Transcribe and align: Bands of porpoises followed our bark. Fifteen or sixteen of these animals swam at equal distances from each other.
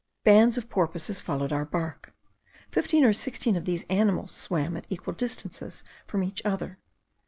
Bands 0.23 0.57
of 0.57 0.67
porpoises 0.67 1.21
followed 1.21 1.53
our 1.53 1.63
bark. 1.63 2.11
Fifteen 2.71 3.05
or 3.05 3.13
sixteen 3.13 3.55
of 3.55 3.65
these 3.65 3.83
animals 3.83 4.31
swam 4.31 4.75
at 4.75 4.87
equal 4.89 5.13
distances 5.13 5.83
from 6.07 6.23
each 6.23 6.43
other. 6.43 6.79